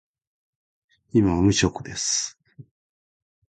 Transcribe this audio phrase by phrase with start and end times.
[1.13, 2.39] 今無職です